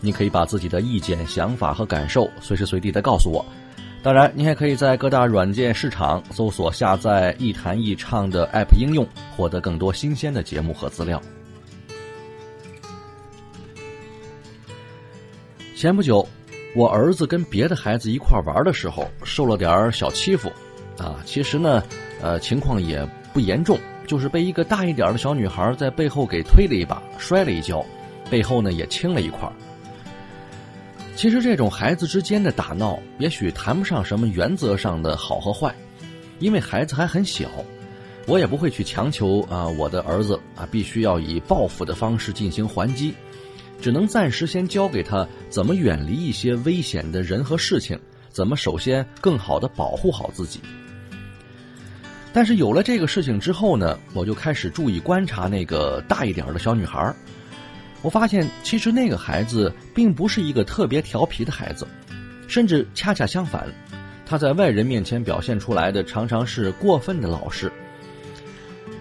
[0.00, 3.44] 你可以把自己的意见、想法和感受随时随地的告诉我。
[4.02, 9.06] 当然，你还可以在各大软件市场搜索下载“一谈一唱”的 App 应用，
[9.36, 11.20] 获得更多新鲜的节目和资料。
[15.76, 16.26] 前不久，
[16.74, 20.50] 我儿子跟别的孩子一块玩的时候，受了点小欺负。
[20.96, 21.82] 啊，其实呢，
[22.22, 27.84] 呃，情况也不严重，就是被一个大一点的小女孩在背后给推了一把，摔了一跤，
[28.30, 29.50] 背后呢也青了一块。
[31.20, 35.74] 其实这种孩子之间的打闹，也许谈不上什么原则上的好和坏，
[36.38, 37.46] 因为孩子还很小，
[38.26, 43.12] 我也不会去强求啊，我的儿子啊必须要以报复的方式进行还击，
[43.82, 50.58] 只能暂时先教给他怎么远离一些危险的人和事情，怎么首先更好的保护好自己。
[52.32, 57.14] 但是有了这个事情之后呢，我就开始注意观察那个大一点的小女孩。
[58.02, 61.86] 我发现，其实那个孩子并不是一个特别调皮的孩子，
[62.48, 63.66] 甚至恰恰相反，
[64.24, 67.70] 他在外人面前表现出来的常常是过分的老实。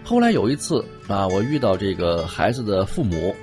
[0.03, 3.35] 后来有一次啊，我遇到这个孩子的父母，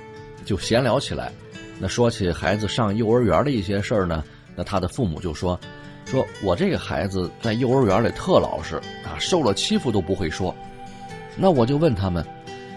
[0.45, 1.31] 就闲聊起来。
[1.79, 4.23] 那说起孩子上幼儿园的一些事儿呢，
[4.55, 5.59] 那他的父母就说。
[6.05, 10.55] 说我这个孩子在幼儿园里特老实啊，受了欺负都不会说。
[11.35, 12.25] 那我就问他们，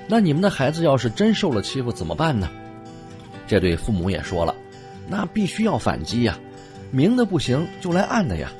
[0.08, 2.50] 那你们的孩子要是真受了欺负怎么办呢？
[3.50, 4.54] 这对父母也说了，
[5.08, 6.38] 那必须要反击呀，
[6.92, 8.52] 明的不行就来暗的呀。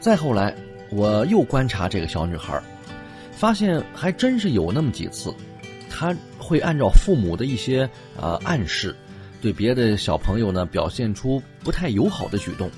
[0.00, 0.52] 再后来，
[0.90, 2.60] 我又观察这个小女孩，
[3.30, 5.32] 发现还真是有那么几次，
[5.88, 7.88] 她会按照父母的一些
[8.20, 8.92] 啊暗示。
[9.40, 12.68] 对别的小朋友呢，表现出不太友好的举动，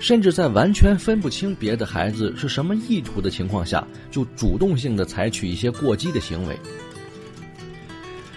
[0.00, 6.58] 甚至在完全分不清别的孩子是什么意图的情况下，就主动性的采取一些过激的行为。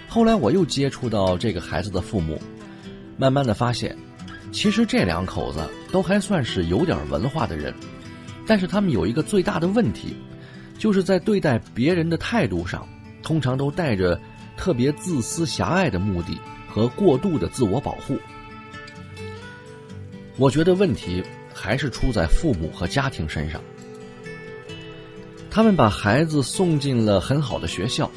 [0.07, 2.41] 后来我又接触到这个孩子的父母，
[3.18, 3.95] 慢慢的发现，
[4.51, 5.59] 其实这两口子
[5.91, 7.73] 都还算是有点文化的人，
[8.45, 10.16] 但是他们有一个最大的问题，
[10.78, 12.88] 就是在对待别人的态度上，
[13.22, 14.19] 通常都带着
[14.56, 16.38] 特别自私狭隘的目的。
[16.69, 18.19] 和过度的自我保护，
[20.38, 23.59] 我觉得问题还是出在父母和家庭身上。
[25.50, 28.12] 他们把孩子送进了很好的学校，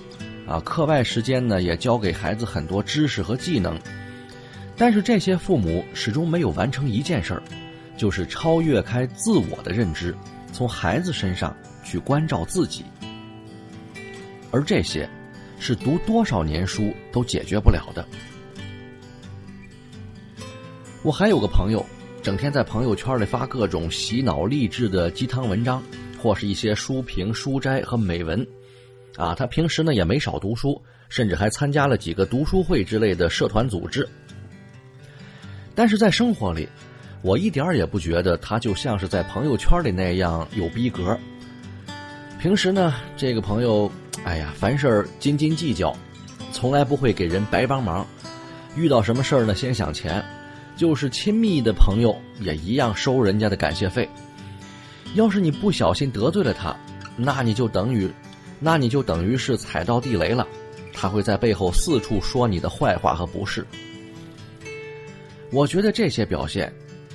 [0.50, 3.78] 啊，课外时间呢也教给孩子很多知识和技能，
[4.76, 7.42] 但是这些父母始终没有完成一件事儿，
[7.96, 10.12] 就是超越开自我的认知，
[10.52, 12.84] 从孩子身上去关照自己，
[14.50, 15.08] 而这些
[15.60, 18.04] 是读多少年书都解决不了的。
[21.04, 21.86] 我还有个朋友，
[22.24, 25.80] 整天在朋友圈里发各种洗脑励志的鸡汤文章，
[26.20, 28.44] 或是一些书评、书斋和美文。
[29.16, 34.08] 啊，他平时呢也没少读书，甚至还参加了几个读书会之类的社团组织。
[35.74, 36.68] 但是在生活里，
[37.22, 41.18] 我一点也不觉得他就像是在朋友圈里那样有逼格。
[42.40, 43.90] 平时呢，这个朋友，
[44.24, 45.94] 哎呀，凡事斤斤计较，
[46.52, 48.06] 从来不会给人白帮忙，
[48.76, 50.24] 遇到什么事儿呢，先想钱。
[50.76, 54.08] 就是亲密的朋友也一样收人家的感谢费。
[55.14, 56.74] 要是你不小心得罪了他，
[57.16, 58.10] 那你就等于，
[58.60, 60.46] 那你就等于是踩到地雷了。
[60.92, 63.66] 他会在背后四处说你的坏话和不是。
[65.50, 66.72] 我觉得这些表现，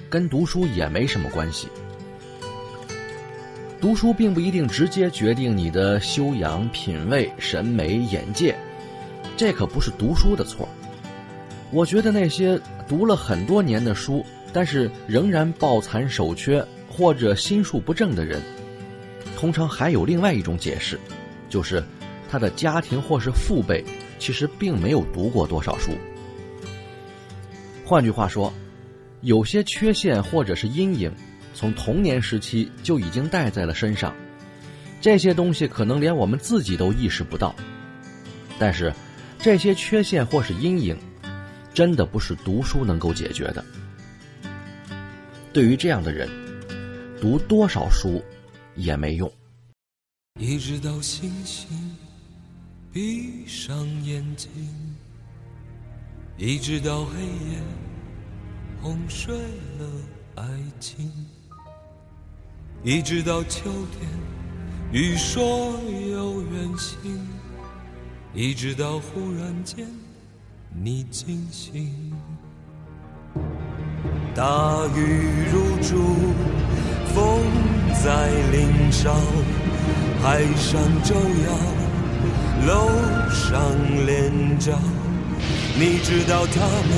[0.10, 1.70] 跟读书也没什么关系。
[3.80, 8.54] 读书并不一定直接决定你的修养、品味、审美、眼界，
[9.38, 10.68] 这可不是读书的错。
[11.72, 12.60] 我觉得那些。
[12.88, 18.40] 读了很多年的书，但是仍然抱残守缺或者心术不正的人，
[19.36, 21.00] 通常还有另外一种解释，
[21.56, 21.82] 就是
[22.30, 23.82] 他的家庭或是父辈
[24.20, 25.94] 其实并没有读过多少书。
[27.86, 28.52] 换句话说，
[29.22, 31.10] 有些缺陷或者是阴影，
[31.54, 34.14] 从童年时期就已经带在了身上。
[35.00, 37.56] 这些东西可能连我们自己都意识不到，
[38.60, 38.94] 但是
[39.40, 40.98] 这些缺陷或是阴影，
[41.74, 43.64] 真的不是读书能够解决的。
[45.54, 46.28] 对于这样的人，
[47.22, 48.22] 读多少书
[48.76, 49.32] 也没用。
[50.38, 51.70] 一直到星星
[52.92, 54.52] 闭上眼睛，
[56.38, 57.62] 一直到黑夜
[58.82, 59.90] 哄睡了
[60.36, 60.46] 爱
[60.78, 61.10] 情，
[62.84, 64.10] 一直到秋天
[64.92, 65.80] 雨说
[66.12, 67.18] 有远行，
[68.34, 69.88] 一直到忽然间
[70.74, 72.14] 你惊醒。
[74.36, 75.96] 大雨如注，
[77.14, 77.42] 风
[78.04, 79.16] 在林梢，
[80.22, 81.48] 海上照耀，
[82.68, 82.90] 楼
[83.30, 83.62] 上
[84.06, 84.78] 连着。
[85.78, 86.90] 你知道他们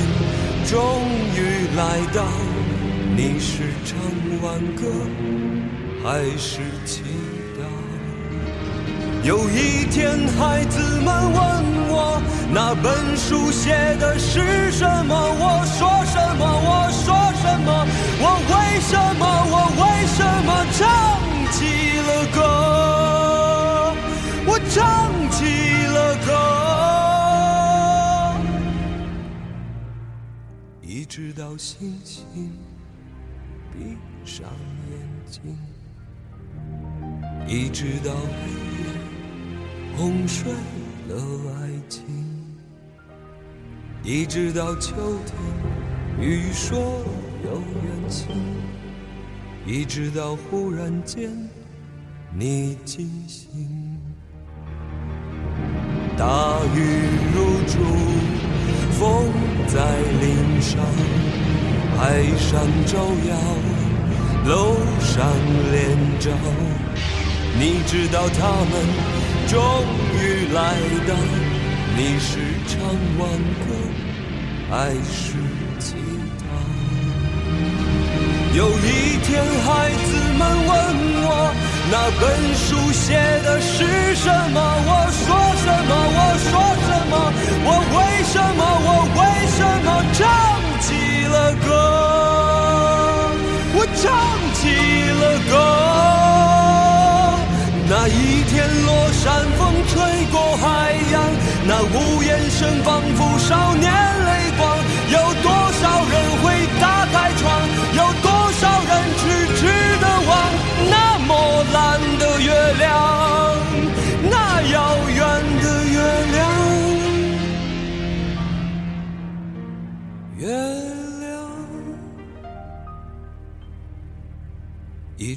[0.64, 1.02] 终
[1.34, 2.24] 于来到，
[3.16, 3.98] 你是唱
[4.42, 4.82] 挽歌
[6.04, 7.02] 还是祈
[7.58, 7.60] 祷？
[9.24, 11.38] 有一天，孩子们问
[11.90, 15.14] 我，那本书写的是什么？
[15.14, 16.44] 我说什么？
[16.46, 17.14] 我说。
[17.40, 17.70] 什么？
[18.20, 19.22] 我为什么？
[19.52, 20.80] 我为什么唱
[22.38, 23.94] 歌？
[24.46, 24.78] 我唱
[25.30, 25.44] 起
[25.86, 26.30] 了歌，
[30.82, 32.52] 一直到星星
[33.72, 34.48] 闭上
[34.90, 34.92] 眼
[35.28, 35.58] 睛，
[37.46, 38.18] 一直到黑
[38.78, 38.86] 夜
[39.96, 40.52] 哄睡
[41.08, 41.14] 了
[41.60, 42.04] 爱情，
[44.02, 44.94] 一直到秋
[45.26, 45.34] 天
[46.20, 47.04] 雨说。
[47.44, 48.34] 有远行，
[49.64, 51.47] 一直到忽然间
[52.36, 53.48] 你惊醒。
[56.16, 56.24] 大
[56.74, 56.78] 雨
[57.34, 57.78] 如注，
[58.98, 59.32] 风
[59.66, 59.76] 在
[60.20, 60.78] 林梢，
[61.96, 62.98] 海上照
[63.28, 63.36] 耀，
[64.46, 65.24] 楼上
[65.72, 65.74] 连
[66.20, 66.30] 着。
[67.58, 68.40] 你知道他
[68.70, 68.72] 们
[69.48, 69.58] 终
[70.14, 70.74] 于来
[71.06, 71.14] 到，
[71.96, 72.38] 你是
[72.68, 72.78] 唱
[73.18, 73.28] 挽
[73.64, 73.66] 歌，
[74.70, 75.36] 还是？
[78.54, 80.70] 有一天，孩子们问
[81.22, 81.28] 我，
[81.90, 84.60] 那本书写的是什么？
[84.60, 85.24] 我说
[85.56, 85.90] 什么？
[86.16, 86.50] 我说
[86.84, 87.12] 什么？
[87.64, 88.62] 我为什么？
[88.84, 89.20] 我为
[89.56, 90.20] 什么唱
[90.82, 90.86] 起
[91.28, 91.68] 了歌？
[93.74, 94.04] 我唱
[94.52, 94.60] 起
[95.18, 95.52] 了歌。
[97.88, 99.24] 那一天，落山
[99.56, 99.96] 风吹
[100.30, 101.16] 过海洋，
[101.66, 103.90] 那屋檐声仿佛少年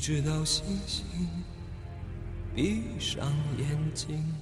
[0.02, 1.06] 直到星星
[2.56, 4.34] 闭上眼睛，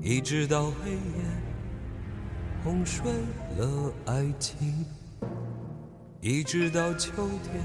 [0.00, 0.98] 一直到黑夜
[2.64, 3.12] 哄睡
[3.58, 4.86] 了爱情，
[6.22, 7.12] 一直到秋
[7.44, 7.62] 天。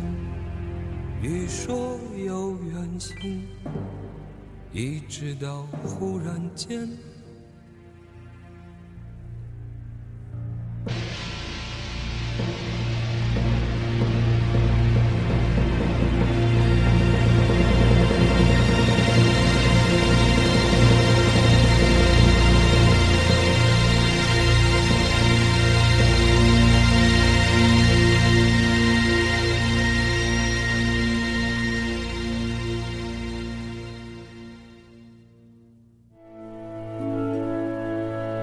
[1.21, 3.47] 雨说有远行，
[4.74, 6.89] 一直到忽然间。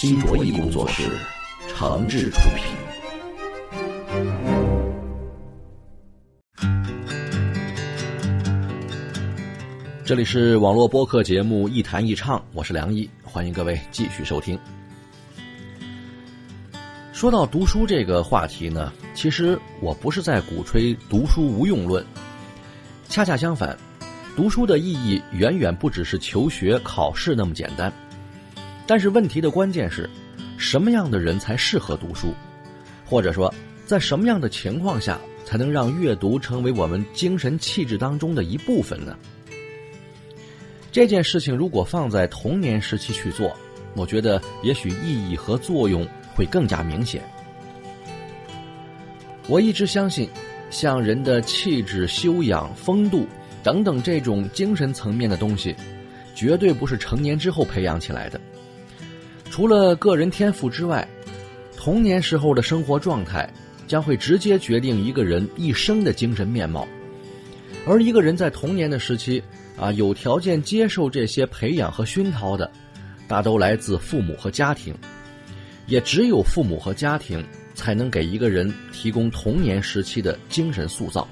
[0.00, 1.10] 新卓艺工作室，
[1.66, 2.72] 诚挚出品。
[10.04, 14.56] 这里是网络播客节目《一谈一唱》，我是梁毅，欢迎各位继续收听。
[17.12, 22.06] 说到读书这个话题呢，其实我不是在鼓吹读书无用论，
[23.08, 23.76] 恰恰相反，
[24.36, 27.92] 读书的意义远远不只是求学、考试那么简单。
[28.88, 30.08] 但是问题的关键是，
[30.56, 32.32] 什么样的人才适合读书？
[33.04, 33.52] 或者说，
[33.84, 39.14] 在什么样的情况下才能让阅读成为我们精神气质当中的一部分呢？
[40.90, 43.54] 这件事情如果放在童年时期去做，
[43.94, 47.22] 我觉得也许意义和作用会更加明显。
[49.48, 50.30] 我一直相信，
[50.70, 53.26] 像人的气质、修养、风度
[53.62, 55.76] 等等这种精神层面的东西，
[56.34, 58.40] 绝对不是成年之后培养起来的。
[59.58, 61.04] 除了个人天赋之外，
[61.76, 63.52] 童年时候的生活状态
[63.88, 66.86] 将会直接决定一个人一生的精神面貌。
[67.84, 69.42] 而一个人在童年的时期，
[69.76, 72.70] 啊，有条件接受这些培养和熏陶的，
[73.26, 74.94] 大都来自父母和家庭。
[75.88, 81.26] 也只有父母和家庭，才能给一个人提供童年时期的精神塑造。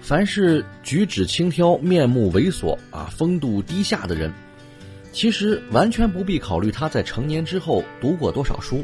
[0.00, 4.32] 凡是举止轻佻、面目猥琐、啊风度低下的人，
[5.12, 8.82] 其实完全不必考虑他在成年之后读过多少书。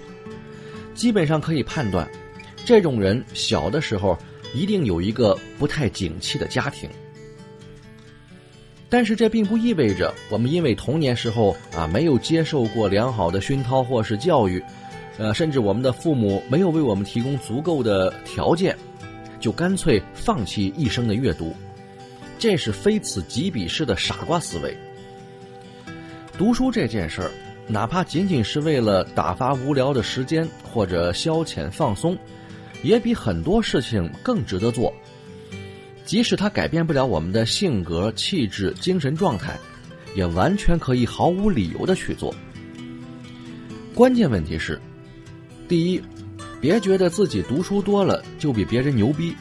[0.94, 2.08] 基本上可以判断，
[2.64, 4.18] 这种人小的时候
[4.52, 6.88] 一定有一个不太景气的家庭。
[8.90, 14.62] 但是这并不意味着我们因为童年时候啊没有接受过良好的熏陶或是教育，
[15.18, 18.76] 呃，甚至我们的父母没有为我们提供足够的条件，
[19.38, 21.54] 就干脆放弃一生的阅读，
[22.38, 24.76] 这是非此即彼式的傻瓜思维。
[26.38, 27.30] 读书这件事儿，
[27.66, 32.16] 哪怕仅仅是为了打发无聊的时间或者消遣放松，
[32.84, 34.94] 也比很多事情更值得做。
[36.04, 39.58] 即使它改变不了我们的性格、气质、精神状态，
[40.14, 42.32] 也完全可以毫无理由的去做。
[43.92, 44.80] 关键问题是：
[45.66, 46.00] 第一，
[46.60, 49.34] 别觉得自己读书多了就比别人牛逼，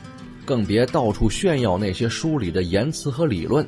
[0.43, 3.63] 更别到处炫耀那些书里的言辞和理论；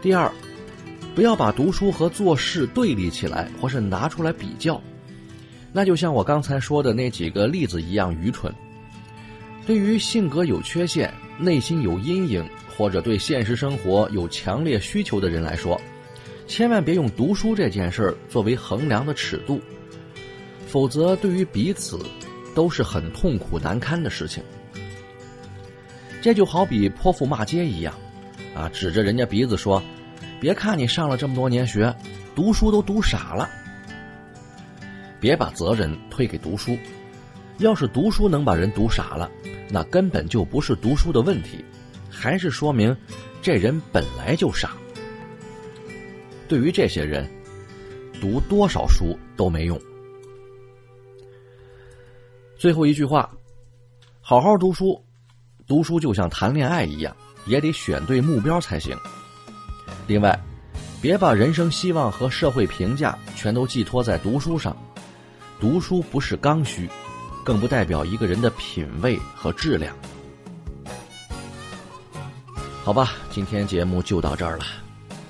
[0.00, 0.30] 第二，
[1.14, 4.80] 不要把读书和做事对立起来，或是拿出来比较，
[5.72, 8.54] 那就像我刚才说的那几个例子一样愚蠢。
[9.66, 11.12] 对于性格有缺陷。
[11.42, 15.80] 内心有阴影或者对现实生活有强烈需求的人来说，
[16.46, 19.58] 千万别用读书这件事儿作为衡量的尺度，
[20.66, 21.98] 否则对于彼此
[22.54, 24.44] 都是很痛苦难堪的事情。
[26.20, 27.94] 这就好比泼妇骂街一样，
[28.54, 29.82] 啊，指着人家鼻子说
[30.40, 31.94] ：“别看你上了这么多年学，
[32.34, 33.48] 读书都读傻了。”
[35.20, 36.78] 别把责任推给读书，
[37.58, 39.30] 要是读书能把人读傻了。
[39.68, 41.62] 那根本就不是读书的问题，
[42.10, 42.96] 还是说明
[43.42, 44.72] 这人本来就傻。
[46.48, 47.30] 对于这些人，
[48.20, 49.78] 读多少书都没用。
[52.56, 53.30] 最后一句话：
[54.20, 55.04] 好好读书，
[55.66, 57.14] 读书就像谈恋爱一样，
[57.46, 58.96] 也得选对目标才行。
[60.10, 60.36] 另外，
[61.00, 64.76] 别把人生希望和社会评价全都寄托在读书上，
[65.60, 66.90] 读书不是刚需。
[67.44, 69.94] 更不代表一个人的品味和质量。
[72.82, 74.64] 好吧，今天节目就到这儿了，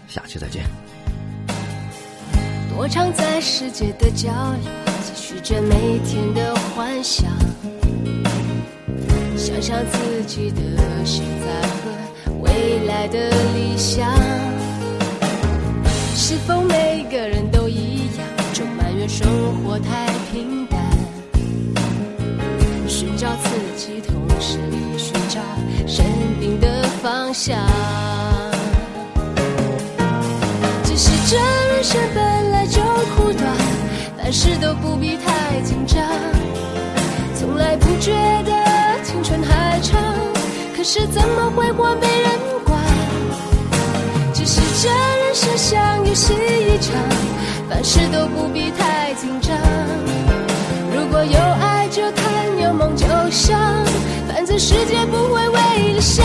[0.08, 0.64] 下期再见。
[2.74, 7.30] 躲藏在世界的角落，继续着每天的幻想，
[9.36, 14.10] 想象自己的现在和未来的理想。
[16.14, 19.26] 是否每个人都一样，总埋怨生
[19.64, 20.80] 活太平淡？
[22.86, 25.40] 寻找自己，同时也寻找
[25.86, 26.04] 生
[26.38, 27.56] 命的方向。
[30.84, 32.80] 只是这人生本来就
[33.16, 33.56] 苦短，
[34.18, 36.04] 凡事都不必太紧张。
[37.34, 38.12] 从来不觉
[38.44, 38.52] 得
[39.02, 40.00] 青春还长，
[40.76, 42.30] 可是怎么会活没人
[42.64, 42.69] 管？
[45.60, 46.94] 人生像游戏一场，
[47.68, 49.54] 凡事都不必太紧张。
[50.94, 53.60] 如果有爱就谈，有梦就想，
[54.26, 56.24] 反正世界不会为了谁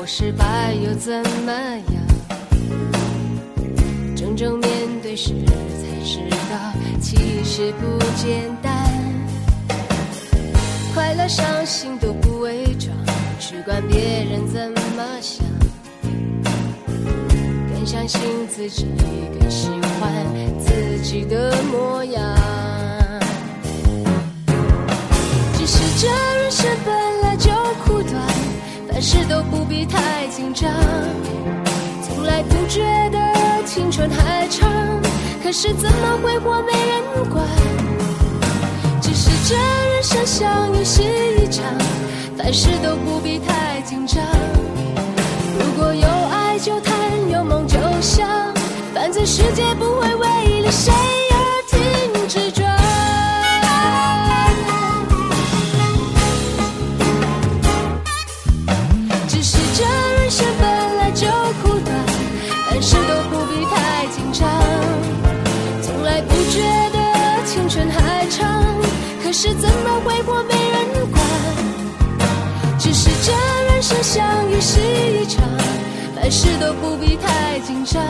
[0.00, 1.12] 我失败又怎
[1.44, 2.00] 么样？
[4.16, 4.70] 真正面
[5.02, 6.56] 对时才知道，
[7.02, 8.72] 其实不简单。
[10.94, 12.96] 快乐伤心都不伪装，
[13.38, 15.44] 去管别人怎么想。
[17.70, 18.86] 更相信自己，
[19.38, 19.68] 更喜
[20.00, 20.10] 欢
[20.58, 22.22] 自己的模样。
[25.58, 27.50] 只是这人生本来就
[27.84, 28.26] 苦短，
[28.88, 29.42] 凡事都
[29.84, 30.70] 太紧张。
[32.02, 34.68] 从来不觉得青春还长，
[35.42, 37.44] 可是怎么挥霍没人管。
[39.00, 41.64] 只是这人生像游戏一场，
[42.36, 44.22] 凡事都不必太紧张。
[45.58, 46.94] 如果有爱就谈，
[47.30, 48.28] 有梦就想，
[48.94, 50.92] 反正世界不会为了谁
[76.30, 78.00] 事都不必太紧张。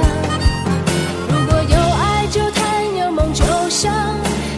[1.28, 3.92] 如果有爱就谈，有梦就想，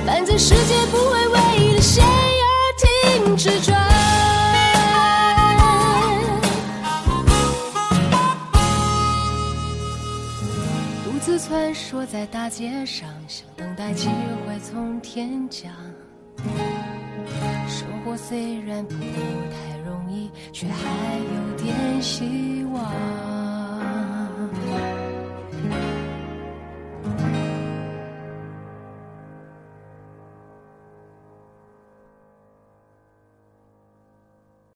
[0.05, 2.45] 反正世界不会为了谁而
[2.77, 3.79] 停止转。
[11.05, 14.09] 独自穿梭在大街上，想等待机
[14.45, 15.71] 会从天降。
[17.69, 20.73] 生活虽然不太容易，却还
[21.17, 23.42] 有点希望。